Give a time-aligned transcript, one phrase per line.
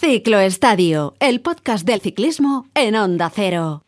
[0.00, 3.82] Ciclo Estadio, el podcast del ciclismo en Onda Cero.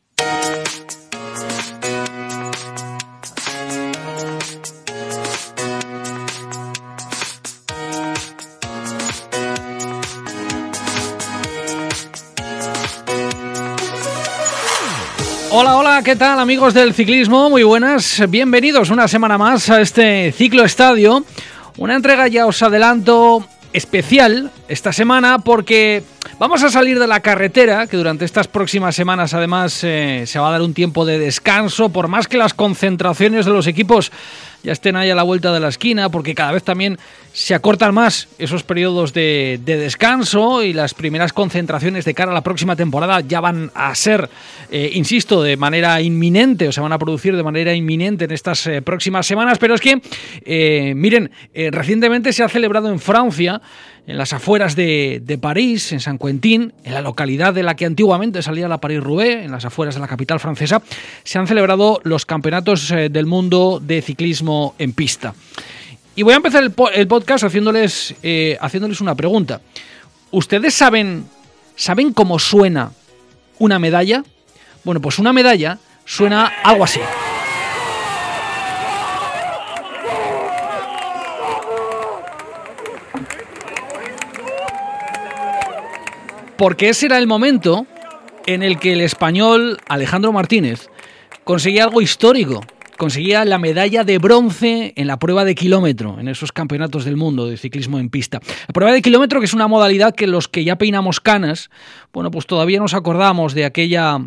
[15.53, 17.51] Hola, hola, ¿qué tal amigos del ciclismo?
[17.51, 21.25] Muy buenas, bienvenidos una semana más a este ciclo estadio.
[21.77, 26.03] Una entrega ya os adelanto especial esta semana porque
[26.39, 30.49] vamos a salir de la carretera, que durante estas próximas semanas además eh, se va
[30.49, 34.11] a dar un tiempo de descanso, por más que las concentraciones de los equipos
[34.63, 36.99] ya estén ahí a la vuelta de la esquina, porque cada vez también
[37.33, 42.43] se acortan más esos periodos de, descanso y las primeras concentraciones de cara a la
[42.43, 44.29] próxima temporada ya van a ser,
[44.71, 48.67] eh, insisto, de manera inminente o se van a producir de manera inminente en estas
[48.67, 49.59] eh, próximas semanas.
[49.59, 50.01] Pero es que,
[50.45, 51.31] eh, miren,
[51.71, 53.61] recientemente se ha celebrado en Francia,
[54.07, 58.43] en las afueras de, París, en San Quentin, en la localidad de la que antiguamente
[58.43, 60.83] salía la París-Roubaix, en las afueras de la capital francesa,
[61.23, 65.35] se han celebrado los campeonatos del mundo de ciclismo en pista.
[66.17, 69.61] Y voy a empezar el, podcast haciéndoles, eh, haciéndoles una pregunta.
[70.31, 71.25] ¿Ustedes saben,
[71.77, 72.93] saben cómo suena
[73.59, 74.23] una medalla?
[74.85, 77.01] Bueno, pues una medalla suena algo así.
[86.57, 87.87] Porque ese era el momento
[88.47, 90.91] en el que el español Alejandro Martínez
[91.45, 92.61] conseguía algo histórico
[93.01, 97.47] conseguía la medalla de bronce en la prueba de kilómetro, en esos campeonatos del mundo
[97.47, 98.41] de ciclismo en pista.
[98.69, 101.71] La prueba de kilómetro, que es una modalidad que los que ya peinamos canas,
[102.13, 104.19] bueno, pues todavía nos acordamos de aquella,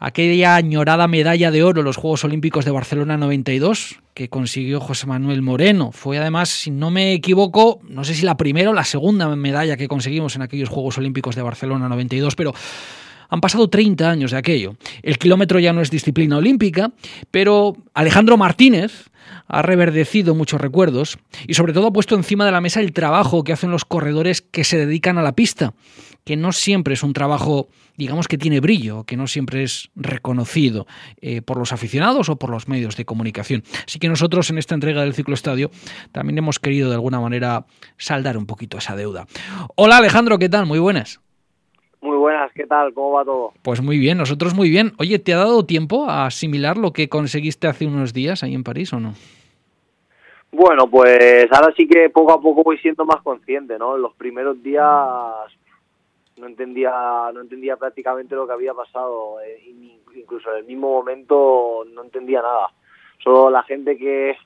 [0.00, 5.06] aquella añorada medalla de oro en los Juegos Olímpicos de Barcelona 92, que consiguió José
[5.06, 5.92] Manuel Moreno.
[5.92, 9.76] Fue además, si no me equivoco, no sé si la primera o la segunda medalla
[9.76, 12.54] que conseguimos en aquellos Juegos Olímpicos de Barcelona 92, pero
[13.28, 14.76] han pasado 30 años de aquello.
[15.02, 16.92] El kilómetro ya no es disciplina olímpica,
[17.30, 19.10] pero Alejandro Martínez
[19.48, 23.44] ha reverdecido muchos recuerdos y sobre todo ha puesto encima de la mesa el trabajo
[23.44, 25.74] que hacen los corredores que se dedican a la pista,
[26.24, 30.86] que no siempre es un trabajo, digamos, que tiene brillo, que no siempre es reconocido
[31.20, 33.62] eh, por los aficionados o por los medios de comunicación.
[33.86, 35.70] Así que nosotros en esta entrega del ciclo estadio
[36.12, 37.66] también hemos querido de alguna manera
[37.96, 39.26] saldar un poquito esa deuda.
[39.76, 40.66] Hola Alejandro, ¿qué tal?
[40.66, 41.20] Muy buenas.
[42.06, 42.94] Muy buenas, ¿qué tal?
[42.94, 43.52] ¿Cómo va todo?
[43.62, 44.92] Pues muy bien, nosotros muy bien.
[45.00, 48.62] Oye, ¿te ha dado tiempo a asimilar lo que conseguiste hace unos días ahí en
[48.62, 49.14] París o no?
[50.52, 53.96] Bueno, pues ahora sí que poco a poco voy siendo más consciente, ¿no?
[53.96, 54.86] En los primeros días
[56.36, 56.92] no entendía
[57.34, 59.60] no entendía prácticamente lo que había pasado, eh,
[60.14, 62.68] incluso en el mismo momento no entendía nada.
[63.18, 64.36] Solo la gente que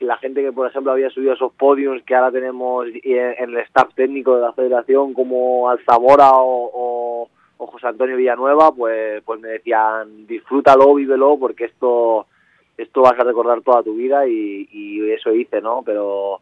[0.00, 3.94] la gente que, por ejemplo, había subido esos podios que ahora tenemos en el staff
[3.94, 7.28] técnico de la federación, como Alzamora o,
[7.58, 12.26] José Antonio Villanueva, pues, pues me decían, disfrútalo, vívelo, porque esto,
[12.76, 15.82] esto vas a recordar toda tu vida y, y eso hice, ¿no?
[15.84, 16.40] Pero,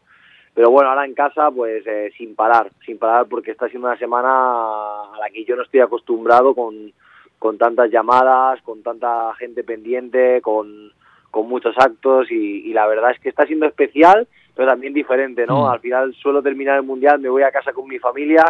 [0.53, 3.97] pero bueno, ahora en casa, pues eh, sin parar, sin parar, porque está siendo una
[3.97, 6.91] semana a la que yo no estoy acostumbrado con,
[7.37, 10.91] con tantas llamadas, con tanta gente pendiente, con
[11.31, 15.63] con muchos actos y, la verdad es que está siendo especial, pero también diferente, ¿no?
[15.63, 15.69] Mm.
[15.69, 18.43] Al final suelo terminar el mundial, me voy a casa con mi familia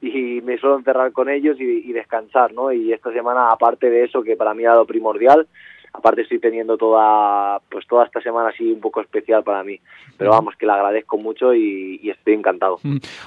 [0.00, 2.72] y me suelo encerrar con ellos y, y descansar, ¿no?
[2.72, 5.46] Y esta semana, aparte de eso, que para mí ha dado primordial,
[5.92, 9.80] aparte estoy teniendo toda pues toda esta semana así un poco especial para mí.
[10.16, 12.78] Pero vamos que le agradezco mucho y, estoy encantado.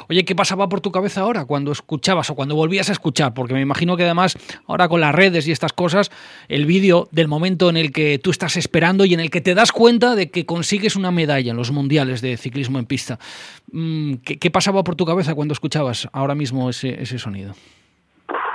[0.09, 3.53] Oye qué pasaba por tu cabeza ahora cuando escuchabas o cuando volvías a escuchar porque
[3.53, 4.37] me imagino que además
[4.67, 6.11] ahora con las redes y estas cosas
[6.47, 9.55] el vídeo del momento en el que tú estás esperando y en el que te
[9.55, 13.19] das cuenta de que consigues una medalla en los mundiales de ciclismo en pista.
[13.71, 17.53] Mm, ¿qué, pasaba por tu cabeza cuando escuchabas ahora mismo ese, ese sonido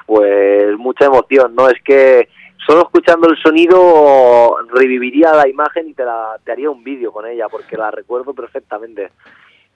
[0.07, 2.29] pues mucha emoción no es que
[2.67, 7.27] solo escuchando el sonido reviviría la imagen y te, la, te haría un vídeo con
[7.27, 9.11] ella, porque la recuerdo perfectamente.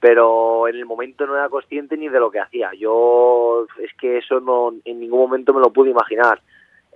[0.01, 2.71] Pero en el momento no era consciente ni de lo que hacía.
[2.79, 6.41] Yo es que eso no en ningún momento me lo pude imaginar.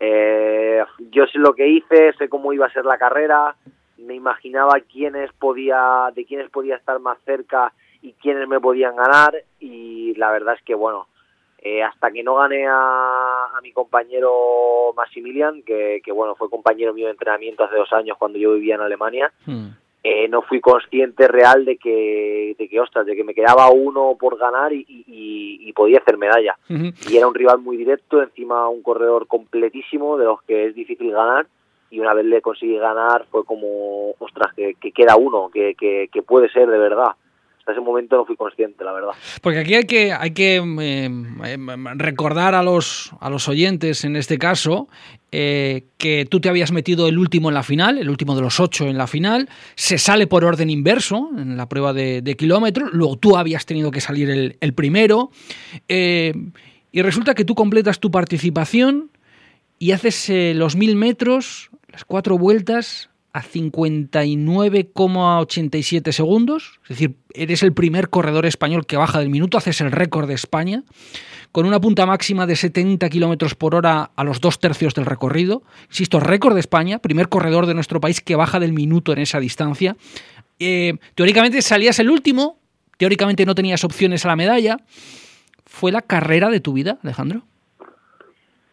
[0.01, 3.57] Eh, yo sé lo que hice, sé cómo iba a ser la carrera,
[3.99, 9.35] me imaginaba quiénes podía, de quiénes podía estar más cerca y quiénes me podían ganar
[9.59, 11.09] y la verdad es que bueno,
[11.61, 17.13] eh, hasta que no gané a, mi compañero Maximilian, que, bueno, fue compañero mío de
[17.13, 19.67] entrenamiento hace dos años cuando yo vivía en Alemania, hmm.
[20.05, 24.17] eh, no fui consciente real de que, de que, ostras, de que me quedaba uno
[24.19, 24.85] por ganar y,
[25.75, 26.57] podía hacer medalla.
[26.69, 31.13] Y era un rival muy directo, encima un corredor completísimo, de los que es difícil
[31.13, 31.47] ganar,
[31.89, 36.49] y una vez le conseguí ganar fue como, ostras, que, queda uno, que, que puede
[36.49, 37.15] ser de verdad
[37.69, 39.11] hasta ese momento no fui consciente, la verdad.
[39.43, 41.59] Porque aquí hay que, hay que eh,
[41.97, 44.89] recordar a los, a los oyentes, en este caso,
[45.33, 48.59] eh, que tú te habías metido el último en la final, el último de los
[48.59, 53.17] ocho en la final, se sale por orden inverso en la prueba de, kilómetros, luego
[53.17, 55.31] tú habías tenido que salir el, primero,
[55.89, 56.33] eh,
[56.91, 59.11] y resulta que tú completas tu participación
[59.79, 67.73] y haces los mil metros, las cuatro vueltas, a 59,87 segundos, es decir, eres el
[67.73, 70.83] primer corredor español que baja del minuto, haces el récord de España,
[71.53, 75.63] con una punta máxima de 70 kilómetros por hora a los dos tercios del recorrido.
[75.89, 79.39] Insisto, récord de España, primer corredor de nuestro país que baja del minuto en esa
[79.39, 79.97] distancia.
[80.59, 82.59] Eh, teóricamente salías el último,
[82.97, 84.79] teóricamente no tenías opciones a la medalla.
[85.65, 87.43] ¿Fue la carrera de tu vida, Alejandro?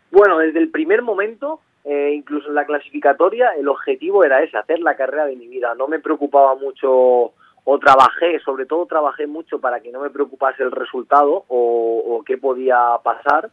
[0.10, 4.80] Bueno, desde el primer momento eh, incluso en la clasificatoria, el objetivo era ese, hacer
[4.80, 5.76] la carrera de mi vida.
[5.76, 7.34] No me preocupaba mucho,
[7.64, 12.40] o trabajé, sobre todo trabajé mucho para que no me preocupase el resultado o, qué
[12.40, 13.52] podía pasar.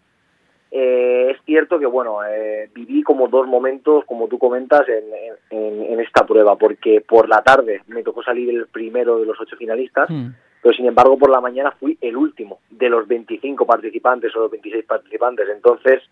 [0.70, 6.26] Eh, es cierto que, bueno, eh, viví como dos momentos, como tú comentas, en, esta
[6.26, 10.28] prueba, porque por la tarde me tocó salir el primero de los ocho finalistas, hmm.
[10.60, 14.50] pero sin embargo por la mañana fui el último de los 25 participantes o los
[14.50, 15.48] 26 participantes.
[15.48, 16.02] Entonces,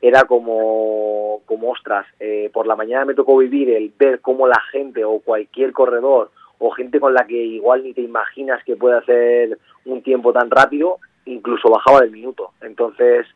[0.00, 4.60] era como, como ostras, eh, por la mañana me tocó vivir el ver cómo la
[4.70, 8.98] gente o cualquier corredor o gente con la que igual ni te imaginas que puede
[8.98, 12.52] hacer un tiempo tan rápido, incluso bajaba del minuto.
[12.62, 13.26] Entonces,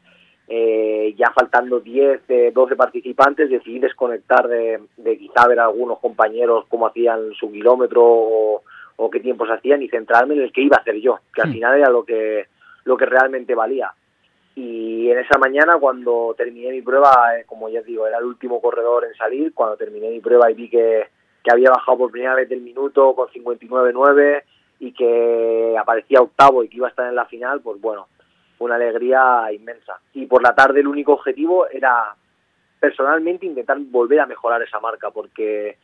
[0.49, 2.23] eh, ya faltando 10,
[2.53, 8.03] 12 participantes, decidí desconectar de, de, quizá ver a algunos compañeros cómo hacían su kilómetro
[8.03, 8.63] o,
[8.97, 11.53] o qué tiempos hacían y centrarme en el que iba a hacer yo, que al
[11.53, 12.47] final era lo que,
[12.85, 13.93] lo que realmente valía.
[14.55, 18.61] Y en esa mañana, cuando terminé mi prueba, eh, como ya digo, era el último
[18.61, 21.07] corredor en salir, cuando terminé mi prueba y vi que,
[21.43, 24.43] que había bajado por primera vez del minuto con 59.9
[24.81, 28.09] y que aparecía octavo y que iba a estar en la final, pues bueno,
[28.59, 30.01] una alegría inmensa.
[30.15, 32.15] Y por la tarde el único objetivo era
[32.79, 35.77] personalmente intentar volver a mejorar esa marca, porque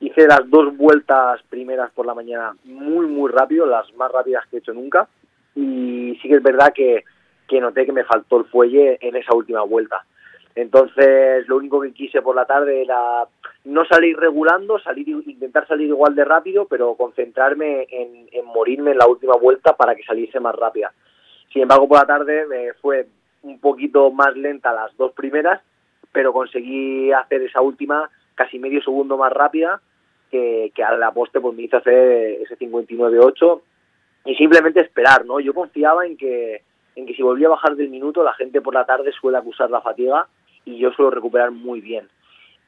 [0.00, 4.56] hice las dos vueltas primeras por la mañana muy, muy rápido, las más rápidas que
[4.56, 5.08] he hecho nunca.
[5.54, 7.04] Y sí que es verdad que
[7.52, 10.06] que noté que me faltó el fuelle en esa última vuelta.
[10.54, 13.24] Entonces, lo único que quise por la tarde era
[13.66, 19.06] no salir regulando, salir intentar salir igual de rápido, pero concentrarme en, morirme en la
[19.06, 20.92] última vuelta para que saliese más rápida.
[21.52, 23.06] Sin embargo, por la tarde fue
[23.42, 25.60] un poquito más lenta las dos primeras,
[26.10, 29.82] pero conseguí hacer esa última casi medio segundo más rápida,
[30.30, 33.60] que, que a la poste pues me hizo hacer ese 59.8
[34.24, 35.38] y simplemente esperar, ¿no?
[35.38, 36.62] Yo confiaba en que
[36.96, 39.70] en que si volvía a bajar del minuto, la gente por la tarde suele acusar
[39.70, 40.26] la fatiga
[40.64, 42.08] y yo suelo recuperar muy bien.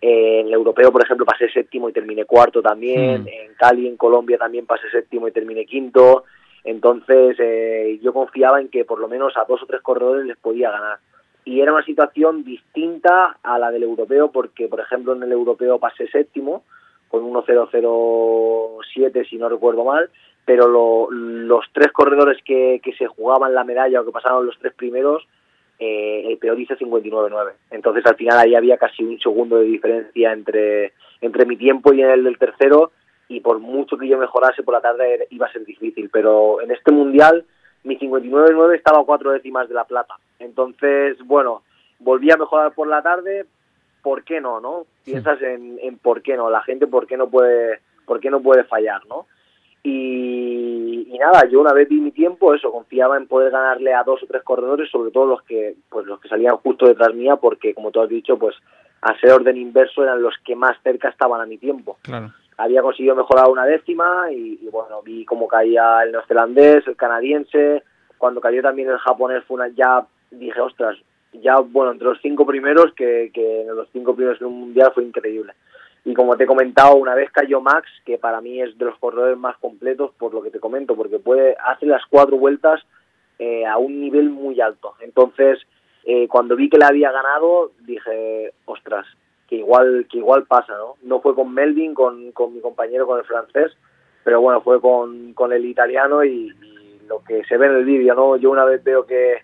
[0.01, 3.23] Eh, en el europeo, por ejemplo, pasé séptimo y terminé cuarto también.
[3.23, 3.29] Hmm.
[3.29, 6.25] En Cali, en Colombia, también pasé séptimo y terminé quinto.
[6.63, 10.37] Entonces, eh, yo confiaba en que por lo menos a dos o tres corredores les
[10.37, 10.99] podía ganar.
[11.45, 15.79] Y era una situación distinta a la del europeo, porque, por ejemplo, en el europeo
[15.79, 16.65] pasé séptimo,
[17.09, 20.09] con 1.007, si no recuerdo mal,
[20.45, 24.75] pero los tres corredores que, que, se jugaban la medalla o que pasaron los tres
[24.75, 25.27] primeros,
[25.79, 27.53] eh, el peor hizo 59-9.
[27.71, 32.03] Entonces al final ahí había casi un segundo de diferencia entre, entre mi tiempo y
[32.03, 32.93] el del tercero
[33.29, 36.71] y por mucho que yo mejorase por la tarde iba a ser difícil, pero en
[36.71, 37.45] este mundial
[37.83, 40.15] mi 59-9 estaba a cuatro décimas de la plata.
[40.39, 41.63] Entonces, bueno,
[41.99, 43.47] volví a mejorar por la tarde,
[44.03, 44.87] ¿por qué no, no?
[45.05, 48.41] Piensas en, en por qué no, la gente por qué no puede, por qué no
[48.41, 49.27] puede fallar, ¿no?
[49.87, 54.23] Y, nada, yo una vez vi mi tiempo, eso, confiaba en poder ganarle a dos
[54.23, 57.75] o tres corredores, sobre todo los que, pues los que salían justo detrás mía, porque
[57.75, 58.57] como tú has dicho, pues
[59.03, 61.99] a ser orden inverso eran los que más cerca estaban a mi tiempo.
[62.57, 67.83] Había conseguido mejorar una décima y, bueno, vi cómo caía el neozelandés, el canadiense,
[68.17, 70.97] cuando cayó también el japonés fue una, ya dije, ostras,
[71.33, 74.93] ya bueno, entre los cinco primeros, que, que en los cinco primeros de un mundial
[74.95, 75.53] fue increíble.
[76.05, 78.99] Y como te he comentado, una vez cayó Max, que para mí es de los
[78.99, 82.83] corredores más completos, por lo que te comento, porque puede hacer las cuatro vueltas
[83.39, 84.95] eh, a un nivel muy alto.
[85.01, 85.59] Entonces,
[86.05, 89.07] eh, cuando vi que le había ganado, dije, ostras,
[89.49, 90.97] que igual, que igual pasa, ¿no?
[91.03, 93.73] No fue con Melvin, con, con mi compañero, con el francés,
[94.23, 96.53] pero bueno, fue con, con el italiano y,
[97.07, 98.37] lo que se ve en el vídeo, ¿no?
[98.37, 99.37] Yo una vez veo que,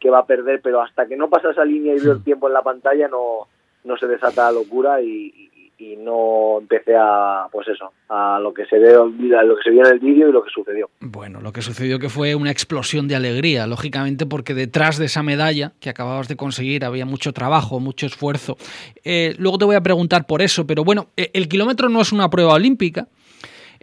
[0.00, 2.48] que va a perder, pero hasta que no pasa esa línea y veo el tiempo
[2.48, 3.46] en la pantalla, no,
[3.84, 8.64] no se desata la locura y, y no empecé a pues eso a lo que
[8.66, 10.90] se ve lo que se vio en el vídeo y lo que sucedió.
[11.00, 15.22] Bueno lo que sucedió que fue una explosión de alegría lógicamente porque detrás de esa
[15.22, 18.56] medalla que acababas de conseguir había mucho trabajo mucho esfuerzo.
[19.04, 22.12] Eh, luego te voy a preguntar por eso pero bueno eh, el kilómetro no es
[22.12, 23.08] una prueba olímpica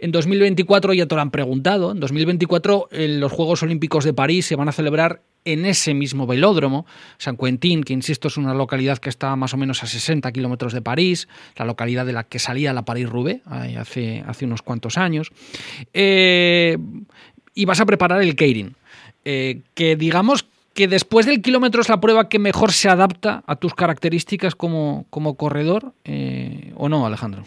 [0.02, 1.92] En 2024 ya te lo han preguntado.
[1.92, 6.86] En 2024 los Juegos Olímpicos de París se van a celebrar en ese mismo velódromo,
[7.18, 10.72] San Quentin, que insisto es una localidad que está más o menos a 60 kilómetros
[10.72, 15.30] de París, la localidad de la que salía la París-Roubaix hace, hace unos cuantos años,
[15.94, 16.78] eh,
[17.54, 18.74] y vas a preparar el Keirin,
[19.24, 23.54] eh, que digamos que después del kilómetro es la prueba que mejor se adapta a
[23.54, 27.44] tus características como, como corredor, eh, ¿o no, Alejandro?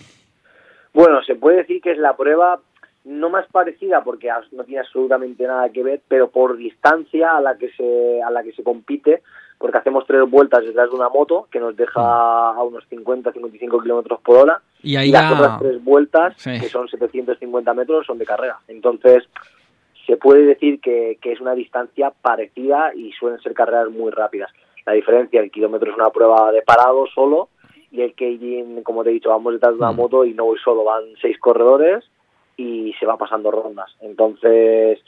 [0.95, 2.61] Bueno, se puede decir que es la prueba
[3.03, 7.57] no más parecida porque no tiene absolutamente nada que ver, pero por distancia a la
[7.57, 9.21] que se a la que se compite,
[9.57, 12.57] porque hacemos tres vueltas detrás de una moto que nos deja mm.
[12.57, 17.73] a unos 50-55 kilómetros por hora y, ahí las otras tres vueltas que son 750
[17.73, 18.59] metros son de carrera.
[18.69, 19.27] Entonces
[20.07, 24.49] se puede decir que, que es una distancia parecida y suelen ser carreras muy rápidas.
[24.85, 27.49] La diferencia, el kilómetro es una prueba de parado solo
[27.95, 29.95] y el Keijin, como te he dicho, vamos detrás de una mm.
[29.95, 32.03] moto y no voy solo, van seis corredores
[32.57, 33.95] y se va pasando rondas.
[34.01, 34.99] Entonces,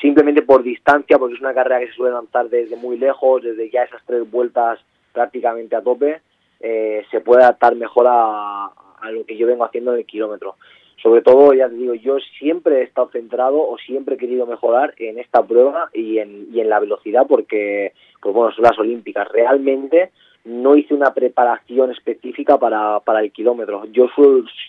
[0.00, 3.70] simplemente por distancia, porque es una carrera que se suele lanzar desde muy lejos, desde
[3.70, 4.78] ya esas tres vueltas
[5.12, 6.20] prácticamente a tope,
[6.60, 10.56] eh, se puede adaptar mejor a, a lo que yo vengo haciendo en el kilómetro.
[11.02, 14.94] Sobre todo, ya te digo, yo siempre he estado centrado o siempre he querido mejorar
[14.98, 19.28] en esta prueba y en, y en la velocidad porque, pues bueno, son las olímpicas.
[19.28, 20.10] Realmente
[20.46, 23.84] no hice una preparación específica para, para el kilómetro.
[23.86, 24.08] Yo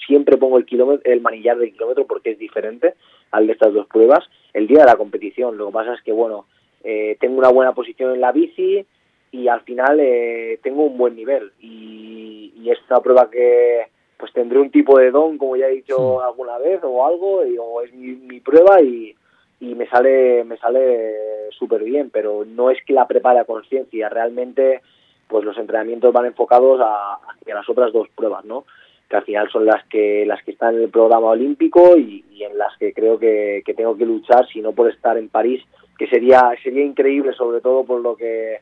[0.07, 2.95] siempre pongo el kilómetro, el manillar del kilómetro porque es diferente
[3.29, 5.55] al de estas dos pruebas el día de la competición.
[5.55, 6.47] Lo que pasa es que, bueno,
[6.83, 8.83] eh, tengo una buena posición en la bici
[9.31, 11.51] y al final eh, tengo un buen nivel.
[11.59, 13.83] Y, y, es una prueba que
[14.17, 17.55] pues tendré un tipo de don, como ya he dicho alguna vez, o algo, y,
[17.59, 19.13] o es mi, mi prueba y,
[19.59, 24.09] y me sale me sale súper bien, pero no es que la prepare a conciencia,
[24.09, 24.81] realmente
[25.27, 28.65] pues los entrenamientos van enfocados a, las otras dos pruebas, ¿no?
[29.09, 32.57] que al final son las que las que están en el programa olímpico y, en
[32.57, 35.63] las que creo que, tengo que luchar, si no por estar en París,
[35.97, 38.59] que sería sería increíble, sobre todo por lo que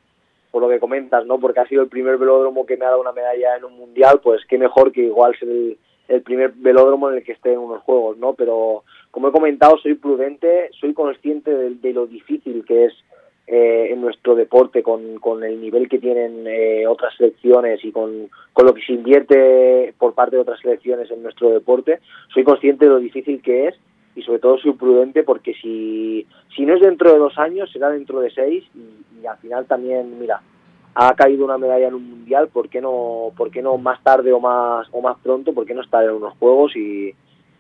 [0.52, 1.40] por lo que comentas, ¿no?
[1.40, 4.22] Porque ha sido el primer velódromo que me ha dado una medalla en un mundial,
[4.24, 5.50] pues qué mejor que igual ser
[6.08, 8.36] el, primer velódromo en el que esté en unos juegos, ¿no?
[8.36, 12.94] Pero como he comentado, soy prudente, soy consciente de lo difícil que es
[13.48, 18.30] eh, en nuestro deporte con, con, el nivel que tienen eh, otras selecciones y con,
[18.54, 22.00] con, lo que se invierte por parte de otras selecciones en nuestro deporte,
[22.34, 23.76] soy consciente de lo difícil que es
[24.16, 26.26] y sobre todo soy prudente porque si,
[26.56, 30.20] si no es dentro de dos años, será dentro de seis y, al final también,
[30.20, 30.42] mira,
[30.96, 34.32] ha caído una medalla en un mundial, ¿por qué no, por qué no más tarde
[34.32, 35.54] o más, o más pronto?
[35.54, 37.14] ¿Por qué no estar en unos juegos y,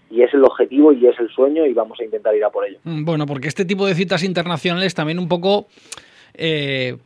[0.10, 2.66] y es el objetivo y es el sueño y vamos a intentar ir a por
[2.66, 2.80] ello.
[2.84, 5.68] Mm, bueno, porque este tipo de citas internacionales también un poco
[6.34, 6.98] eh,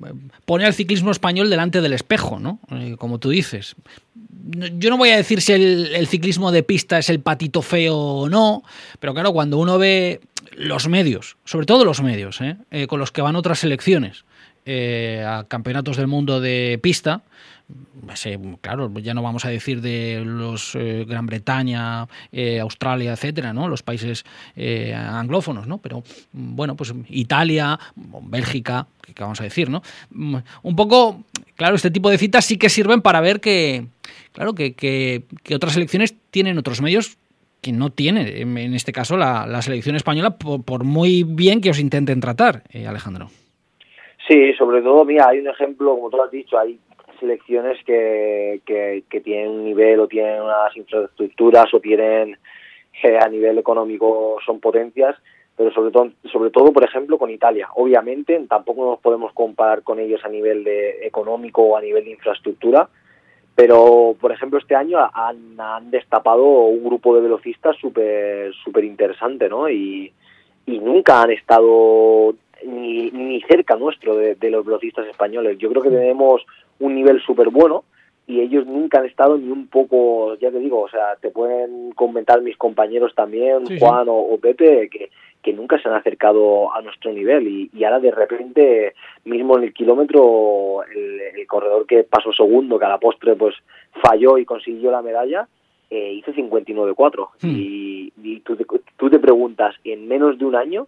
[0.46, 2.60] pone al ciclismo español delante del espejo, ¿no?
[2.72, 3.76] Eh, como tú dices.
[4.78, 8.30] Yo no voy a decir si el, ciclismo de pista es el patito feo o
[8.30, 8.64] no,
[9.00, 10.22] pero claro, cuando uno ve
[10.54, 12.88] los medios, sobre todo los medios, ¿eh?
[12.88, 14.26] con los que van otras selecciones
[14.66, 17.24] a campeonatos del mundo de pista,
[18.62, 23.68] claro, ya no vamos a decir de los eh, Gran Bretaña, eh, Australia, etcétera, ¿no?
[23.68, 24.26] Los países
[24.56, 25.78] eh, anglófonos, ¿no?
[25.80, 29.84] Pero bueno, pues Italia, Bélgica, ¿qué vamos a decir, no?
[30.12, 31.24] Mm, un poco,
[31.56, 33.86] claro, este tipo de citas sí que sirven para ver que,
[34.34, 35.24] claro, que, que,
[35.54, 37.18] otras selecciones tienen otros medios
[37.62, 41.80] que no tiene, en este caso, la, selección española, por, por, muy bien que os
[41.80, 43.30] intenten tratar, Alejandro.
[44.30, 46.80] Sí, sobre todo, mira, hay un ejemplo, como tú has dicho, hay
[47.20, 52.38] selecciones que, que, tienen un nivel o tienen unas infraestructuras o tienen
[53.02, 55.16] eh, a nivel económico son potencias,
[55.58, 57.70] pero sobre todo, sobre todo, por ejemplo, con Italia.
[57.74, 62.12] Obviamente, tampoco nos podemos comparar con ellos a nivel de económico o a nivel de
[62.12, 62.88] infraestructura,
[63.56, 69.50] pero, por ejemplo, este año han, han destapado un grupo de velocistas súper super interesante,
[69.50, 69.68] ¿no?
[69.68, 70.14] Y,
[70.68, 75.58] y nunca han estado ni, ni cerca nuestro de, de, los velocistas españoles.
[75.58, 76.46] Yo creo que tenemos
[76.80, 77.84] un nivel súper bueno
[78.30, 81.92] y ellos nunca han estado ni un poco, ya te digo, o sea, te pueden
[81.94, 85.10] comentar mis compañeros también, Juan O, Pepe, que,
[85.42, 88.94] que nunca se han acercado a nuestro nivel y, y ahora de repente,
[89.26, 93.56] mismo en el kilómetro, el, corredor que pasó segundo, que a la postre pues
[94.04, 95.48] falló y consiguió la medalla,
[95.90, 97.48] eh, hizo 59-4 hmm.
[97.50, 100.88] y, y tú, te, tú te preguntas, en menos de un año,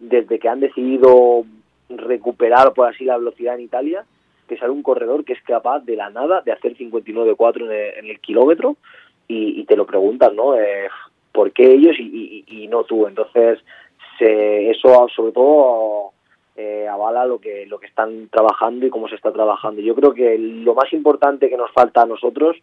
[0.00, 1.44] desde que han decidido
[1.88, 4.04] recuperar, por así, la velocidad en Italia,
[4.48, 7.98] que sale un corredor que es capaz de la nada de hacer 59.4 en, el,
[7.98, 8.76] en el kilómetro
[9.28, 10.56] y, te lo preguntas, ¿no?
[10.56, 10.88] Eh,
[11.30, 13.06] ¿Por qué ellos y, no tú?
[13.06, 13.60] Entonces,
[14.18, 16.10] eso sobre todo
[16.56, 19.80] eh, avala lo que, lo que están trabajando y cómo se está trabajando.
[19.80, 22.56] Yo creo que lo más importante que nos falta a nosotros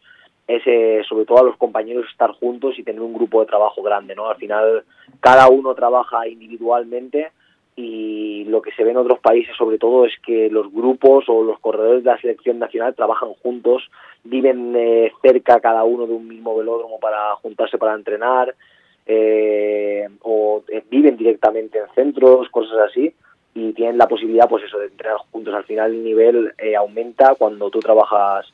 [0.47, 3.81] es eh, sobre todo a los compañeros estar juntos y tener un grupo de trabajo
[3.81, 4.29] grande, ¿no?
[4.29, 4.83] Al final
[5.19, 7.31] cada uno trabaja individualmente
[7.77, 11.43] y lo que se ve en otros países sobre todo es que los grupos o
[11.43, 13.83] los corredores de la selección nacional trabajan juntos,
[14.23, 18.55] viven eh, cerca cada uno de un mismo velódromo para juntarse para entrenar
[19.05, 23.13] eh, o eh, viven directamente en centros, cosas así
[23.53, 25.53] y tienen la posibilidad pues eso de entrenar juntos.
[25.53, 28.51] Al final el nivel aumenta cuando tú trabajas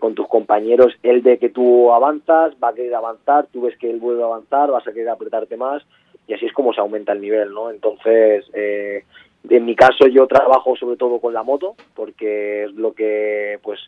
[0.00, 3.88] con tus compañeros, él ve que tú avanzas, va a querer avanzar, tú ves que
[3.88, 5.82] él vuelve a avanzar, vas a querer apretarte más
[6.28, 7.70] y así es como se aumenta el nivel, ¿no?
[7.70, 9.04] Entonces, eh,
[9.48, 13.80] en mi caso yo trabajo sobre todo con la moto, porque es lo que, pues,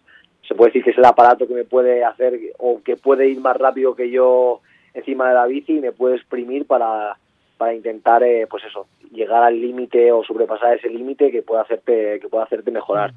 [0.49, 3.41] se puede decir que es el aparato que me puede hacer o que puede ir
[3.41, 4.61] más rápido que yo
[4.95, 7.19] encima de la bici y me puede exprimir para,
[7.59, 12.19] para intentar, eh, pues eso, llegar al límite o sobrepasar ese límite que pueda hacerte,
[12.21, 13.13] que pueda hacerte mejorar.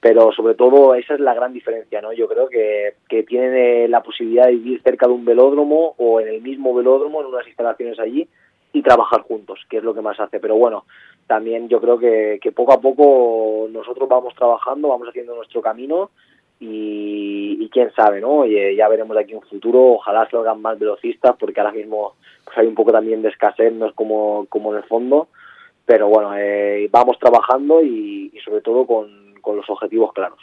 [0.00, 2.12] Pero sobre todo esa es la gran diferencia, ¿no?
[2.12, 6.20] Yo creo que, que tienen eh, la posibilidad de vivir cerca de un velódromo o
[6.20, 8.28] en el mismo velódromo, en unas instalaciones allí,
[8.72, 10.38] y trabajar juntos, que es lo que más hace.
[10.38, 10.84] Pero bueno,
[11.26, 16.10] también yo creo que, que poco a poco nosotros vamos trabajando, vamos haciendo nuestro camino
[16.60, 18.46] y, quién sabe, ¿no?
[18.46, 22.74] ya veremos aquí un futuro, ojalá salgan más velocistas porque ahora mismo pues hay un
[22.74, 25.28] poco también de escasez, no es como, como en el fondo,
[25.84, 30.38] pero bueno, eh, vamos trabajando y, sobre todo con, con, los objetivos claros.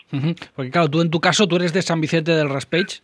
[0.56, 3.02] Porque claro, tú en tu caso, tú eres de San Vicente del Raspage,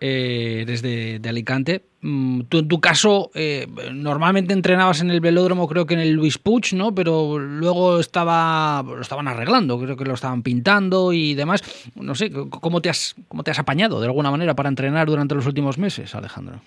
[0.00, 1.82] eh, desde de Alicante.
[2.02, 6.12] Mm, tú en tu caso eh, normalmente entrenabas en el velódromo, creo que en el
[6.12, 6.94] Luis Puig, ¿no?
[6.94, 11.62] Pero luego estaba lo estaban arreglando, creo que lo estaban pintando y demás.
[11.94, 15.34] No sé, ¿cómo te has cómo te has apañado de alguna manera para entrenar durante
[15.34, 16.60] los últimos meses, Alejandro?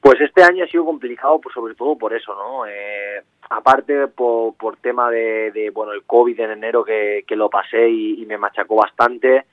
[0.00, 2.64] Pues este año ha sido complicado, pues sobre todo por eso, ¿no?
[2.66, 7.88] Eh, aparte por, por tema de, bueno el COVID en enero que, que lo pasé
[7.88, 9.44] y me machacó bastante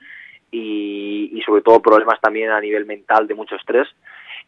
[0.56, 3.88] y, sobre todo problemas también a nivel mental de mucho estrés.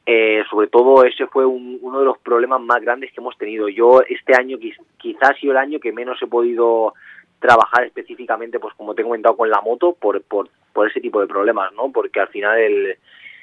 [0.04, 3.68] Eh, sobre todo ese fue uno de los problemas más grandes que hemos tenido.
[3.68, 4.56] Yo este año
[4.98, 6.94] quizás ha sido el año que menos he podido
[7.40, 11.20] trabajar específicamente, pues como te he comentado con la moto, por, por, por ese tipo
[11.20, 11.90] de problemas, ¿no?
[11.90, 12.98] Porque al final el,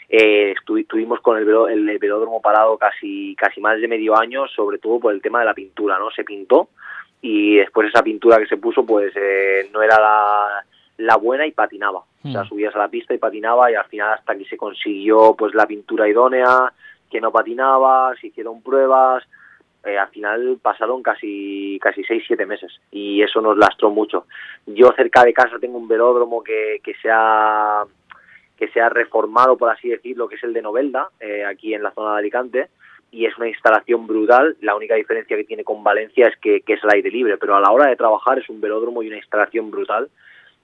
[0.09, 4.99] eh, estuvimos con el, el, velódromo parado casi casi más de medio año, sobre todo
[4.99, 6.11] por el tema de la pintura, ¿no?
[6.11, 6.69] Se pintó
[7.21, 10.63] y después esa pintura que se puso, pues eh, no era la
[10.97, 12.03] la buena y patinaba.
[12.23, 12.47] O sea, mm.
[12.47, 15.65] subías a la pista y patinaba y al final hasta que se consiguió pues la
[15.65, 16.71] pintura idónea,
[17.09, 19.23] que no patinaba, se hicieron pruebas,
[19.83, 24.25] eh, al final pasaron casi casi seis siete meses y eso nos lastró mucho.
[24.65, 27.83] Yo cerca de casa tengo un velódromo que, que se ha
[28.63, 31.83] que se ha reformado por así decirlo, que es el de Novelda, eh, aquí en
[31.83, 32.67] la zona de Alicante
[33.11, 34.55] y es una instalación brutal.
[34.61, 37.55] La única diferencia que tiene con Valencia es que, que es el aire libre, pero
[37.55, 40.09] a la hora de trabajar es un velódromo y una instalación brutal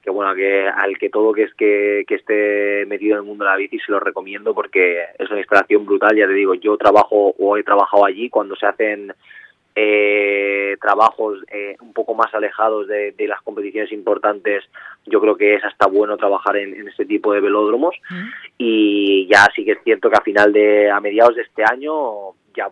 [0.02, 3.44] que bueno que al que todo que es que, que, esté metido en el mundo
[3.44, 6.78] de la bici se lo recomiendo porque es una instalación brutal ya te digo yo
[6.78, 9.14] trabajo o he trabajado allí cuando se hacen
[9.76, 14.64] eh, trabajos eh, un poco más alejados de, las competiciones importantes
[15.06, 17.96] yo creo que es hasta bueno trabajar en, este tipo de velódromos
[18.58, 22.34] y ya sí que es cierto que a final de a mediados de este año
[22.56, 22.70] ya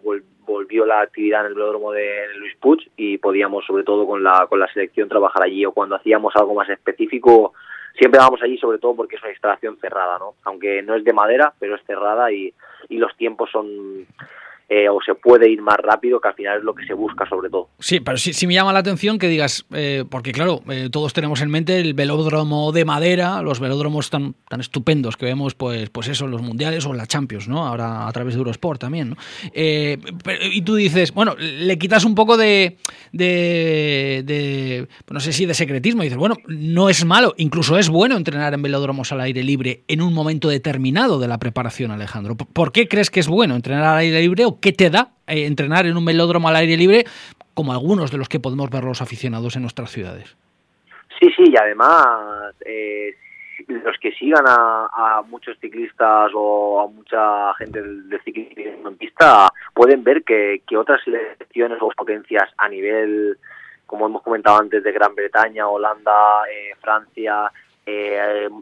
[0.47, 4.47] volvió la actividad en el velódromo de Luis Puig y podíamos, sobre todo con la,
[4.47, 7.53] con la selección, trabajar allí o cuando hacíamos algo más específico,
[7.97, 10.35] siempre vamos allí sobre todo porque es una instalación cerrada, ¿no?
[10.43, 12.53] Aunque no es de madera, pero es cerrada y,
[12.89, 14.07] y los tiempos son
[14.69, 17.25] eh, o se puede ir más rápido, que al final es lo que se busca
[17.29, 17.69] sobre todo.
[17.79, 21.41] Sí, pero sí, me llama la atención que digas, eh, porque claro, eh, todos tenemos
[21.41, 26.09] en mente el velódromo de madera, los velódromos tan, tan estupendos que vemos, pues, pues
[26.09, 27.65] eso, en los mundiales o en la Champions, ¿no?
[27.65, 29.15] Ahora a través de Eurosport también, ¿no?
[29.53, 32.77] y tú dices, bueno, le quitas un poco de,
[33.11, 37.89] de, de, no sé si de secretismo, y dices, bueno, no es malo, incluso es
[37.89, 42.35] bueno entrenar en velódromos al aire libre en un momento determinado de la preparación, Alejandro.
[42.35, 45.85] ¿Por qué crees que es bueno entrenar al aire libre qué te da eh, entrenar
[45.85, 47.05] en un velódromo al aire libre,
[47.53, 50.37] como algunos de los que podemos ver los aficionados en nuestras ciudades.
[51.19, 53.15] Sí, sí, y además eh,
[53.67, 60.03] los que sigan a, muchos ciclistas o a mucha gente del, ciclismo en pista pueden
[60.03, 63.37] ver que, otras selecciones o potencias a nivel,
[63.85, 67.51] como hemos comentado antes, de Gran Bretaña, Holanda, eh, Francia,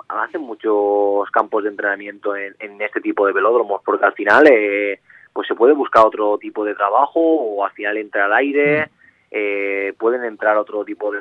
[0.08, 5.00] hacen muchos campos de entrenamiento en, en, este tipo de velódromos, porque al final eh,
[5.36, 8.90] pues se puede buscar otro tipo de trabajo o al final entra al aire, mm.
[9.32, 11.20] eh, pueden entrar otro tipo de,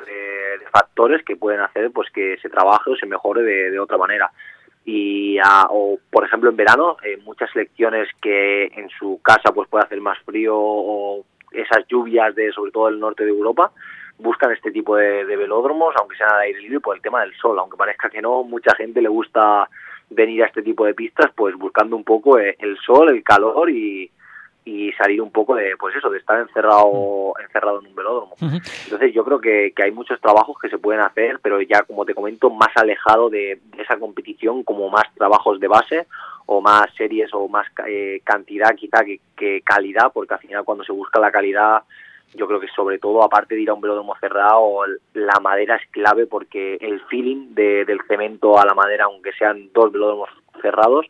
[0.71, 4.31] factores que pueden hacer pues que se trabaje o se mejore de, otra manera.
[4.85, 5.37] Y
[5.69, 9.99] o por ejemplo en verano, eh, muchas selecciones que en su casa pues puede hacer
[9.99, 13.73] más frío o esas lluvias de sobre todo el norte de Europa,
[14.17, 17.59] buscan este tipo de, velódromos, aunque sean al aire libre, por el tema del sol.
[17.59, 19.67] Aunque parezca que no, mucha gente le gusta
[20.09, 23.69] venir a este tipo de pistas, pues buscando un poco eh, el sol, el calor
[23.69, 24.09] y,
[24.65, 28.35] y salir un poco de pues eso de estar encerrado encerrado en un velódromo.
[28.41, 32.03] Entonces yo creo que, que, hay muchos trabajos que se pueden hacer pero ya como
[32.03, 36.07] te comento más alejado de, esa competición como más trabajos de base
[36.47, 40.83] o más series o más eh, cantidad quizá que, que, calidad porque al final cuando
[40.83, 41.83] se busca la calidad
[42.33, 44.81] yo creo que sobre todo aparte de ir a un velódromo cerrado
[45.13, 49.69] la madera es clave porque el feeling de, del cemento a la madera aunque sean
[49.73, 50.29] dos velódromos
[50.61, 51.05] cerrados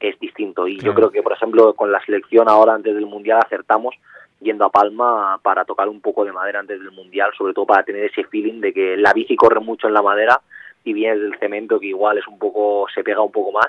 [0.00, 0.68] es distinto.
[0.68, 3.94] Y yo creo que, por ejemplo, con la selección ahora antes del Mundial acertamos
[4.40, 7.82] yendo a Palma para tocar un poco de madera antes del Mundial, sobre todo para
[7.82, 10.40] tener ese feeling de que la bici corre mucho en la madera
[10.84, 13.66] y viene del cemento que igual es un poco, se pega un poco más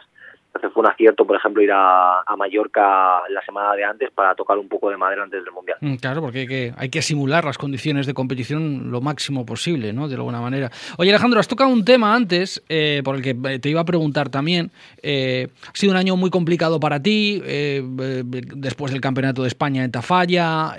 [0.50, 4.58] entonces fue un acierto, por ejemplo, ir a, Mallorca la semana de antes para tocar
[4.58, 5.78] un poco de madera antes del Mundial.
[5.82, 9.92] Mm, claro, porque hay que, hay que simular las condiciones de competición lo máximo posible,
[9.92, 10.08] ¿no?
[10.08, 10.72] De alguna manera.
[10.98, 13.86] Oye, Alejandro, has tocado un tema antes eh, por el que eh, te iba a
[13.86, 14.72] preguntar también.
[15.04, 19.92] Eh, ha sido un año muy complicado para ti, después del Campeonato de España en
[19.92, 20.76] Tafalla,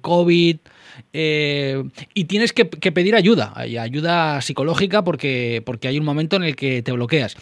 [0.00, 0.56] COVID...
[1.12, 6.56] y tienes que, que, pedir ayuda, ayuda psicológica porque, porque hay un momento en el
[6.56, 7.36] que te bloqueas.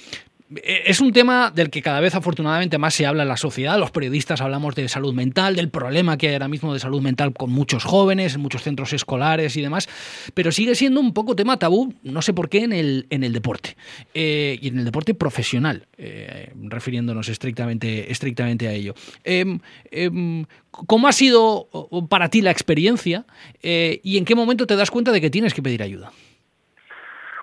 [0.62, 3.78] Eh, es un tema del que cada vez afortunadamente más se habla en la sociedad.
[3.78, 7.32] Los periodistas hablamos de salud mental, del problema que hay ahora mismo de salud mental
[7.32, 9.88] con muchos jóvenes, en muchos centros escolares y demás,
[10.34, 13.32] pero sigue siendo un poco tema tabú, no sé por qué, en el, en el
[13.32, 13.76] deporte.
[14.12, 18.94] Eh, y en el deporte profesional, eh, refiriéndonos estrictamente, estrictamente a ello.
[19.24, 19.58] Em,
[19.90, 21.68] em, ¿Cómo ha sido
[22.08, 23.24] para ti la experiencia
[23.62, 26.10] y en qué momento te das cuenta de que tienes que pedir ayuda?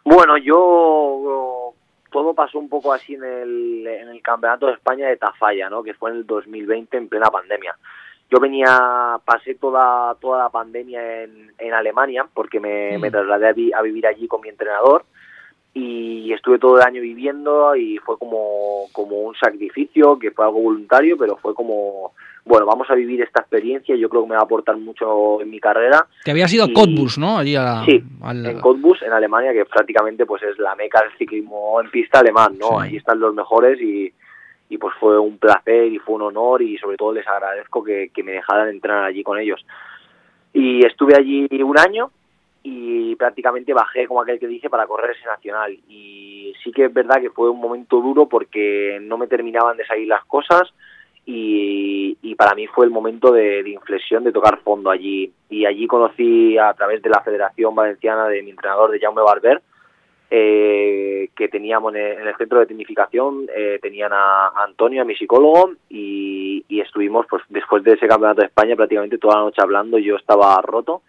[0.04, 1.51] Bueno, yo
[2.12, 5.82] todo pasó un poco así en el, en el Campeonato de España de Tafalla, ¿no?
[5.82, 7.76] que fue en el 2020 en plena pandemia.
[8.30, 13.82] Yo venía, pasé toda, toda la pandemia en, en Alemania porque me, me trasladé a,
[13.82, 15.04] vivir allí con mi entrenador
[15.74, 20.62] y estuve todo el año viviendo y fue como, como un sacrificio, que fue algo
[20.62, 22.14] voluntario, pero fue como
[22.44, 25.50] bueno, vamos a vivir esta experiencia, yo creo que me va a aportar mucho en
[25.50, 26.08] mi carrera.
[26.24, 27.38] Que había sido Cottbus, ¿no?
[27.38, 31.80] Allí a, sí, en Cottbus, en Alemania, que prácticamente pues es la meca del ciclismo
[31.82, 32.80] en pista alemán, ¿no?
[32.80, 34.12] Allí están los mejores y,
[34.70, 38.10] y pues fue un placer y fue un honor y sobre todo les agradezco que,
[38.14, 39.64] que me dejaran entrar allí con ellos.
[40.54, 42.12] Y estuve allí un año
[42.64, 46.94] y prácticamente bajé como aquel que dice para correr ese nacional y sí que es
[46.94, 50.72] verdad que fue un momento duro porque no me terminaban de salir las cosas
[51.26, 55.32] y, para mí fue el momento de, inflexión de tocar fondo allí.
[55.50, 59.62] Y allí conocí a través de la Federación Valenciana de mi entrenador de Jaume Barber
[60.34, 65.74] eh, que teníamos en el centro de tecnificación eh, tenían a, Antonio, a mi psicólogo
[65.90, 70.00] y, y, estuvimos pues después de ese campeonato de España prácticamente toda la noche hablando
[70.00, 71.02] yo estaba roto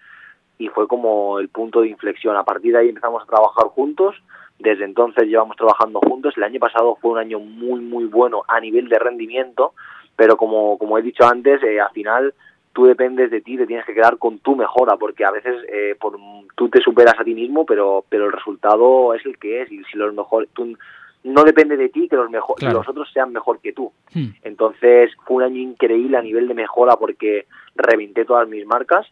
[0.59, 2.37] y fue como el punto de inflexión.
[2.37, 4.17] A partir de ahí empezamos a trabajar juntos
[4.59, 6.35] desde entonces llevamos trabajando juntos.
[6.37, 9.73] El año pasado fue un año muy muy bueno a nivel de rendimiento
[10.17, 12.35] pero como, como he dicho antes, eh, al final
[12.73, 15.95] tú dependes de ti, te tienes que quedar con tu mejora, porque a veces eh,
[16.01, 16.19] por,
[16.57, 19.83] tú te superas a ti mismo, pero, pero el resultado es el que es, y
[19.85, 20.77] si los mejores, tú,
[21.25, 23.93] no depende de ti que los, mejor, los otros sean mejor que tú.
[24.13, 24.31] Hmm.
[24.43, 27.47] Entonces fue un año increíble a nivel de mejora porque
[27.77, 29.07] reventé todas mis marcas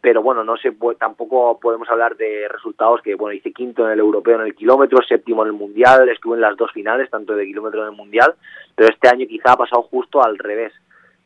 [0.00, 3.98] pero bueno, no se tampoco podemos hablar de resultados que, bueno, hice quinto en el
[3.98, 7.46] europeo en el kilómetro, séptimo en el mundial, estuve en las dos finales, tanto de
[7.46, 8.34] kilómetro en el mundial,
[8.74, 10.72] pero este año quizá ha pasado justo al revés.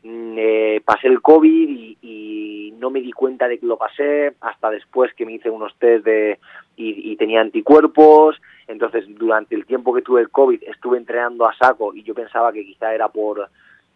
[0.02, 4.68] Mm, eh, pasé el COVID y, no me di cuenta de que lo pasé hasta
[4.68, 6.40] después que me hice unos test de,
[6.74, 11.94] y tenía anticuerpos, entonces durante el tiempo que tuve el COVID estuve entrenando a saco
[11.94, 13.48] y yo pensaba que quizá era por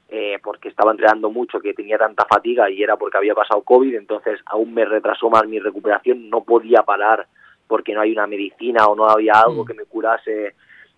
[0.09, 3.95] eh, porque estaba entrenando mucho, que tenía tanta fatiga y era porque había pasado COVID,
[3.97, 7.27] entonces aún me retrasó más mi recuperación, no podía parar
[7.67, 9.67] porque no hay una medicina o no había algo mm.
[9.67, 10.55] que me curase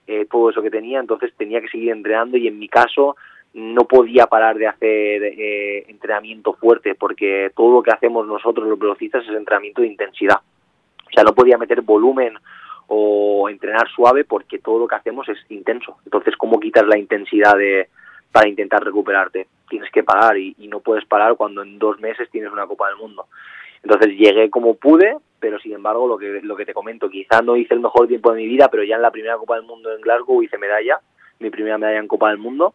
[0.07, 3.17] eh, todo eso que tenía, entonces tenía que seguir entrenando y en mi caso
[3.55, 8.79] no podía parar de hacer eh, entrenamiento fuerte porque todo lo que hacemos nosotros los
[8.79, 10.37] velocistas es entrenamiento de intensidad.
[10.37, 12.35] O sea, no podía meter volumen
[12.89, 15.97] o entrenar suave porque todo lo que hacemos es intenso.
[16.05, 17.89] Entonces, ¿cómo quitas la intensidad de,
[18.33, 19.47] para intentar recuperarte.
[19.69, 22.97] Tienes que parar y, no puedes parar cuando en dos meses tienes una Copa del
[22.97, 23.27] Mundo.
[23.83, 27.57] Entonces llegué como pude, pero sin embargo lo que, lo que te comento, quizás no
[27.57, 29.95] hice el mejor tiempo de mi vida, pero ya en la primera Copa del Mundo
[29.95, 30.99] en Glasgow hice medalla,
[31.39, 32.75] mi primera medalla en Copa del Mundo,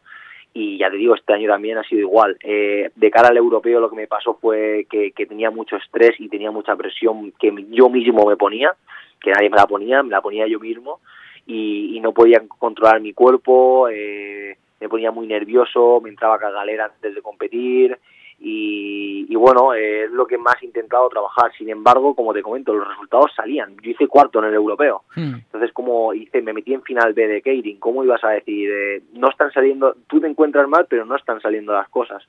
[0.54, 2.38] y ya te digo, este año también ha sido igual.
[2.42, 6.30] Eh, de cara al europeo lo que me pasó fue que, tenía mucho estrés y
[6.30, 8.74] tenía mucha presión que yo mismo me ponía,
[9.20, 11.00] que nadie me la ponía, me la ponía yo mismo,
[11.48, 16.92] y, y no podía controlar mi cuerpo, eh, me ponía muy nervioso, me entraba cagalera
[16.94, 17.98] antes de competir
[18.38, 21.54] y, bueno, es lo que más he intentado trabajar.
[21.58, 23.78] Sin embargo, como te comento, los resultados salían.
[23.82, 25.04] Yo hice cuarto en el europeo.
[25.16, 25.36] Hmm.
[25.36, 28.70] Entonces, como hice, me metí en final B de Keirin, ¿cómo ibas a decir?
[28.70, 32.22] Eh, no están saliendo, tú te encuentras mal, pero no están saliendo las cosas.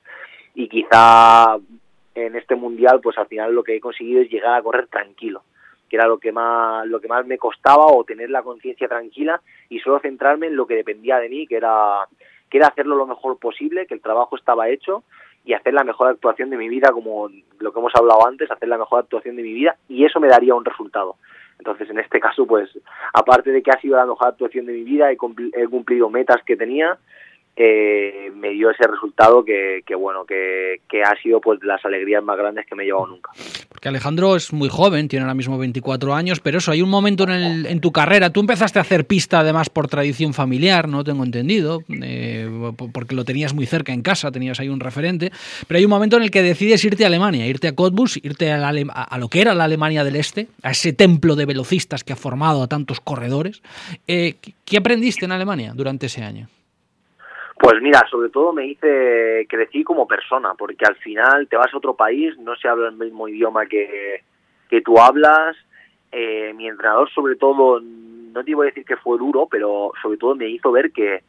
[0.53, 1.57] Y quizá
[2.13, 5.43] en este mundial, pues al final lo que he conseguido es llegar a correr tranquilo
[5.89, 9.41] que era lo que más lo que más me costaba o tener la conciencia tranquila
[9.69, 12.07] y solo centrarme en lo que dependía de mí que era
[12.49, 15.03] que era hacerlo lo mejor posible que el trabajo estaba hecho
[15.45, 17.29] y hacer la mejor actuación de mi vida, como
[17.59, 20.27] lo que hemos hablado antes, hacer la mejor actuación de mi vida y eso me
[20.27, 21.15] daría un resultado.
[21.59, 22.69] Entonces, en este caso, pues,
[23.13, 26.57] aparte de que ha sido la mejor actuación de mi vida, he, cumplido metas que
[26.57, 26.97] tenía,
[27.55, 32.37] eh, me dio ese resultado que, bueno, que, que, ha sido pues las alegrías más
[32.37, 33.31] grandes que me he llevado nunca.
[33.85, 37.29] Porque Alejandro es muy joven, tiene ahora mismo 24 años, pero eso, hay un momento
[37.29, 41.83] en, tu carrera, tú empezaste a hacer pista además por tradición familiar, no tengo entendido,
[42.01, 42.49] eh,
[42.91, 45.31] porque lo tenías muy cerca en casa, tenías ahí un referente,
[45.67, 48.51] pero hay un momento en el que decides irte a Alemania, irte a Cottbus, irte
[48.51, 52.13] a, a lo que era la Alemania del Este, a ese templo de velocistas que
[52.13, 53.61] ha formado a tantos corredores.
[54.07, 56.49] Eh, ¿Qué aprendiste en Alemania durante ese año?
[57.57, 61.77] Pues mira, sobre todo me hice crecí como persona, porque al final te vas a
[61.77, 64.23] otro país, no se habla el mismo idioma que,
[64.69, 65.55] que tú hablas.
[66.11, 70.17] Eh, mi entrenador, sobre todo, no te iba a decir que fue duro, pero sobre
[70.17, 71.23] todo me hizo ver que,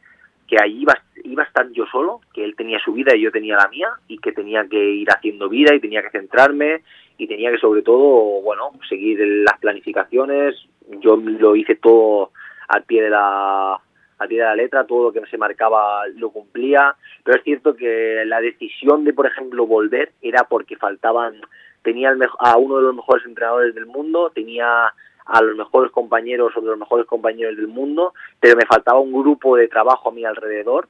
[0.49, 3.31] que ahí iba, iba a estar yo solo, que él tenía su vida y yo
[3.31, 6.83] tenía la mía, y que tenía que ir haciendo vida y tenía que centrarme
[7.19, 10.57] y tenía que, sobre todo, bueno, seguir las planificaciones.
[11.01, 12.33] Yo lo hice todo
[12.69, 13.79] al pie de la
[14.19, 18.23] a de la letra, todo lo que se marcaba lo cumplía, pero es cierto que
[18.27, 21.41] la decisión de, por ejemplo, volver era porque faltaban,
[21.83, 24.93] tenía a uno de los mejores entrenadores del mundo, tenía
[25.27, 29.13] a los mejores compañeros o de los mejores compañeros del mundo, pero me faltaba un
[29.13, 30.89] grupo de trabajo a mi alrededor,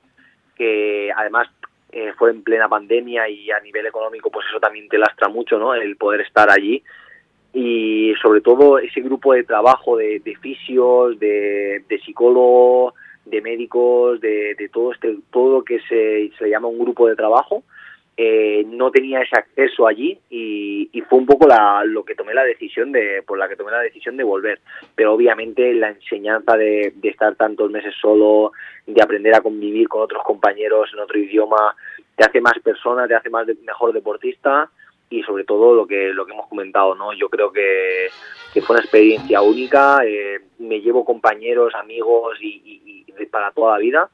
[0.54, 1.48] que además
[1.90, 5.58] eh, fue en plena pandemia y a nivel económico pues eso también te lastra mucho,
[5.58, 5.74] ¿no?
[5.74, 6.82] El poder estar allí
[7.54, 12.92] y sobre todo ese grupo de trabajo de, de fisios, de, de psicólogos,
[13.26, 17.16] de médicos, de, de todo este todo lo que se, se llama un grupo de
[17.16, 17.62] trabajo.
[18.18, 22.32] Eh, no tenía ese acceso allí y, y, fue un poco la, lo que tomé
[22.32, 24.58] la decisión de por la que tomé la decisión de volver
[24.94, 28.52] pero obviamente la enseñanza de, de estar tantos meses solo
[28.86, 31.76] de aprender a convivir con otros compañeros en otro idioma
[32.16, 34.70] te hace más persona te hace más mejor deportista
[35.08, 38.08] y sobre todo lo que lo que hemos comentado no yo creo que,
[38.60, 44.10] fue una experiencia única eh, me llevo compañeros amigos y, para toda la vida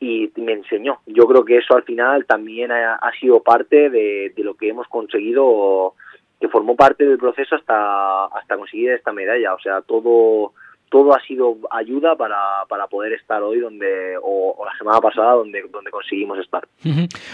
[0.00, 1.00] y me enseñó.
[1.06, 5.94] Yo creo que eso al final también ha, sido parte de, lo que hemos conseguido,
[6.40, 9.54] que formó parte del proceso hasta, hasta conseguir esta medalla.
[9.54, 10.52] O sea, todo,
[10.90, 15.62] todo ha sido ayuda para, para poder estar hoy donde, o, la semana pasada donde,
[15.70, 16.66] donde conseguimos estar.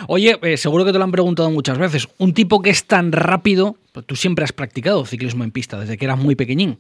[0.09, 2.09] Oye, eh, seguro que te lo han preguntado muchas veces.
[2.19, 5.97] Un tipo que es tan rápido, pues tú siempre has practicado ciclismo en pista desde
[5.97, 6.79] que eras muy pequeñín.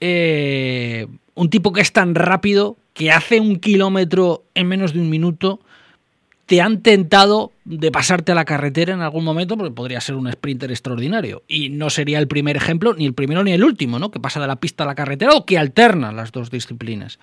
[0.00, 5.08] Eh, un tipo que es tan rápido que hace un kilómetro en menos de un
[5.08, 5.60] minuto,
[6.48, 10.32] te han tentado de pasarte a la carretera en algún momento, porque podría ser un
[10.32, 11.42] sprinter extraordinario.
[11.46, 14.10] Y no sería el primer ejemplo, ni el primero ni el último, ¿no?
[14.10, 17.20] Que pasa de la pista a la carretera o que alterna las dos disciplinas.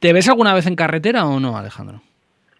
[0.00, 2.00] ¿Te ves alguna vez en carretera o no, Alejandro?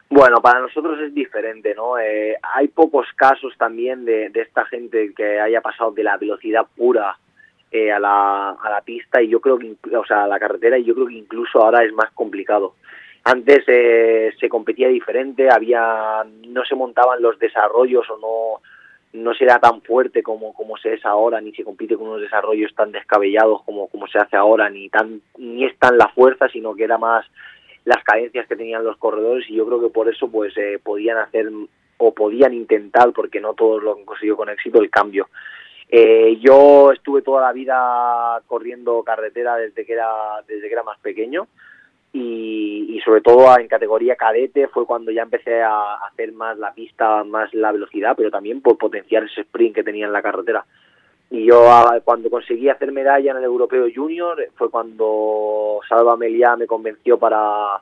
[0.09, 1.99] Bueno, para nosotros es diferente, ¿no?
[1.99, 6.65] Eh, hay pocos casos también de, de, esta gente que haya pasado de la velocidad
[6.77, 7.19] pura
[7.73, 10.79] eh, a, la, a la pista y yo creo que, o sea, a la carretera
[10.79, 12.75] y yo creo que incluso ahora es más complicado.
[13.31, 19.45] Antes eh, se competía diferente, había no se montaban los desarrollos o no no se
[19.45, 22.91] era tan fuerte como, como se es ahora, ni se compite con unos desarrollos tan
[22.91, 26.85] descabellados como, como se hace ahora, ni tan ni es tan la fuerza, sino que
[26.85, 27.27] era más
[27.85, 31.19] las cadencias que tenían los corredores y yo creo que por eso pues eh, podían
[31.19, 31.51] hacer
[31.99, 35.29] o podían intentar, porque no todos lo han conseguido con éxito, el cambio.
[35.91, 40.09] Eh, yo estuve toda la vida corriendo carretera desde que era
[40.47, 41.47] desde que era más pequeño
[42.13, 47.25] y, sobre todo en categoría cadete fue cuando ya empecé a hacer más la pista,
[47.25, 50.67] más la velocidad, pero también por potenciar ese sprint que tenía en la carretera.
[51.31, 51.65] Y yo
[52.05, 57.81] cuando conseguí hacer medalla en el Europeo Junior fue cuando Salva Meliá me convenció para,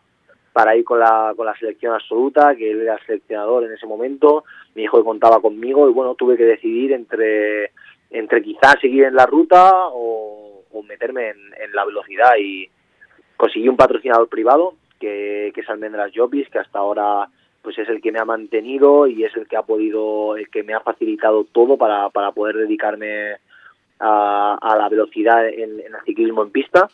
[0.52, 3.86] para ir con la, con la selección absoluta, que él era el seleccionador en ese
[3.86, 7.70] momento, me dijo que contaba conmigo y bueno, tuve que decidir entre
[8.10, 12.68] entre quizás seguir en la ruta o, meterme en, la velocidad y
[13.37, 17.29] conseguí un patrocinador privado que, es Almendras Jobis, que hasta ahora
[17.62, 20.62] pues es el que me ha mantenido y es el que ha podido, el que
[20.62, 23.37] me ha facilitado todo para, para poder dedicarme
[23.99, 26.88] a, la velocidad en, el ciclismo en pista.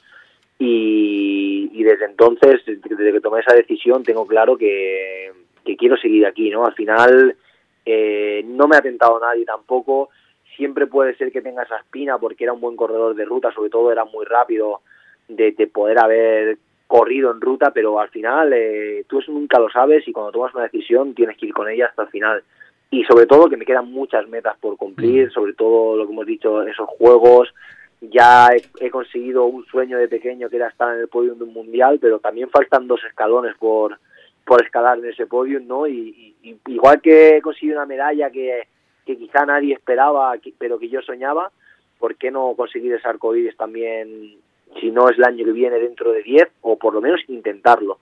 [0.58, 5.32] Y, desde entonces, desde que tomé esa decisión, tengo claro que,
[5.64, 6.64] que quiero seguir aquí, ¿no?
[6.64, 7.36] Al final
[7.84, 10.10] Eh, no me ha tentado nadie tampoco.
[10.56, 13.70] Siempre puede ser que tenga esa espina porque era un buen corredor de ruta, sobre
[13.70, 14.80] todo era muy rápido
[15.28, 20.06] de, poder haber corrido en ruta, pero al final eh, tú eso nunca lo sabes
[20.06, 22.42] y cuando tomas una decisión tienes que ir con ella hasta el final.
[22.90, 25.30] Y sobre todo que me quedan muchas metas por cumplir, mm.
[25.30, 27.54] sobre todo lo que hemos dicho, esos juegos,
[28.02, 28.48] ya
[28.80, 31.98] he, conseguido un sueño de pequeño que era estar en el podio de un mundial,
[32.00, 33.98] pero también faltan dos escalones por,
[34.44, 35.86] por escalar en ese podio, ¿no?
[35.86, 36.34] Y,
[36.66, 38.66] igual que he conseguido una medalla que,
[39.06, 41.52] que quizá nadie esperaba, pero que yo soñaba,
[41.98, 44.36] ¿por qué no conseguir ese arcoíris también,
[44.80, 47.98] si no es el año que viene, dentro de 10, o por lo menos intentarlo?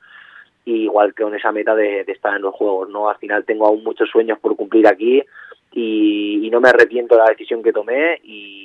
[0.67, 3.09] igual que con esa meta de, estar en los Juegos, ¿no?
[3.09, 5.21] Al final tengo aún muchos sueños por cumplir aquí
[5.73, 8.61] y, y no me arrepiento de la decisión que tomé y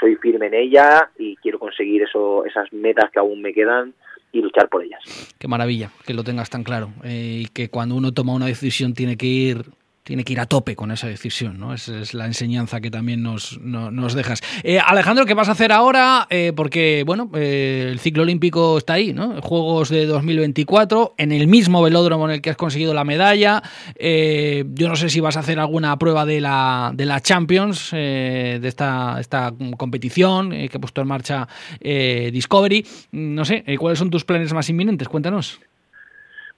[0.00, 3.92] soy firme en ella y quiero conseguir eso, esas metas que aún me quedan
[4.32, 5.00] y luchar por ellas.
[5.38, 8.94] Qué maravilla que lo tengas tan claro eh, y que cuando uno toma una decisión
[8.94, 9.64] tiene que ir
[10.10, 11.72] tiene que ir a tope con esa decisión, ¿no?
[11.72, 14.40] Esa es la enseñanza que también nos, nos dejas.
[14.64, 16.26] Eh, Alejandro, ¿qué vas a hacer ahora?
[16.30, 19.40] Eh, porque, bueno, eh, el ciclo olímpico está ahí, ¿no?
[19.40, 23.62] Juegos de 2024, en el mismo velódromo en el que has conseguido la medalla.
[24.00, 28.60] yo no sé si vas a hacer alguna prueba de la, de la Champions, de
[28.64, 31.46] esta, esta competición que ha puesto en marcha
[31.80, 32.84] Discovery.
[33.12, 35.08] No sé, ¿cuáles son tus planes más inminentes?
[35.08, 35.60] Cuéntanos.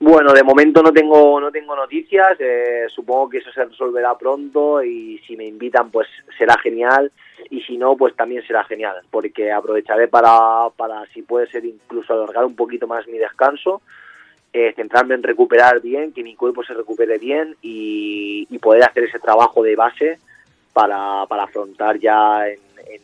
[0.05, 2.37] Bueno, de momento no tengo no tengo noticias.
[2.41, 7.13] Eh, supongo que eso se resolverá pronto y si me invitan, pues será genial
[7.51, 12.15] y si no, pues también será genial, porque aprovecharé para para si puede ser incluso
[12.15, 13.81] alargar un poquito más mi descanso,
[14.53, 19.21] eh, centrarme en recuperar bien, que mi cuerpo se recupere bien y, poder hacer ese
[19.21, 20.19] trabajo de base
[20.73, 22.59] para, para afrontar ya en,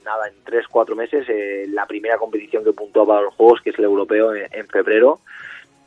[0.04, 3.70] nada en tres cuatro meses eh, la primera competición que puntúa para los juegos, que
[3.70, 5.20] es el europeo en febrero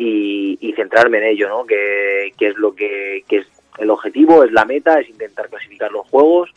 [0.04, 1.66] y, centrarme en ello, ¿no?
[1.66, 6.50] Que, es lo que, es el objetivo, es la meta, es intentar clasificar los juegos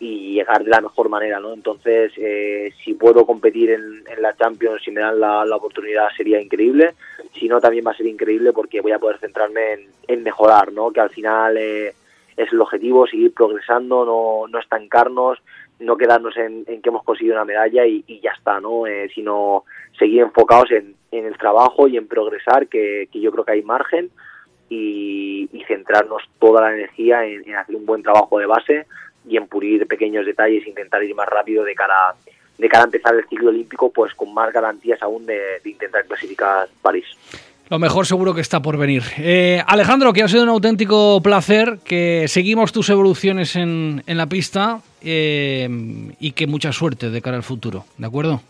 [0.00, 1.54] y llegar de la mejor manera, ¿no?
[1.54, 6.94] Entonces, eh, si puedo competir en, la Champions, si me dan la, oportunidad, sería increíble.
[7.38, 10.90] Si no, también va a ser increíble porque voy a poder centrarme en, mejorar, ¿no?
[10.90, 11.94] Que al final eh,
[12.36, 15.38] es el objetivo, seguir progresando, no, no estancarnos,
[15.80, 18.86] no quedarnos en, que hemos conseguido una medalla y, ya está, ¿no?
[18.86, 19.64] Eh, sino
[19.98, 24.10] seguir enfocados en, el trabajo y en progresar, que, yo creo que hay margen,
[24.68, 28.86] y, centrarnos toda la energía en, hacer un buen trabajo de base
[29.26, 32.14] y en pulir pequeños detalles, intentar ir más rápido de cara,
[32.58, 36.04] de cara a empezar el ciclo olímpico, pues con más garantías aún de, de intentar
[36.04, 37.06] clasificar París.
[37.70, 39.02] Lo mejor seguro que está por venir.
[39.16, 44.26] Eh, Alejandro, que ha sido un auténtico placer, que seguimos tus evoluciones en, en la
[44.26, 45.68] pista eh,
[46.20, 48.42] y que mucha suerte de cara al futuro, ¿de acuerdo?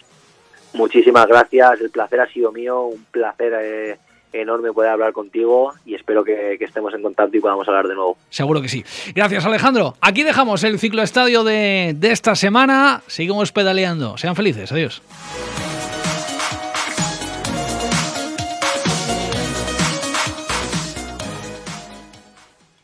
[0.74, 3.98] Muchísimas gracias, el placer ha sido mío, un placer eh,
[4.32, 8.16] enorme poder hablar contigo y espero que, estemos en contacto y podamos hablar de nuevo.
[8.28, 8.84] Seguro que sí.
[9.14, 9.94] Gracias Alejandro.
[10.00, 14.18] Aquí dejamos el ciclo estadio de, de esta semana, seguimos pedaleando.
[14.18, 15.02] Sean felices, adiós.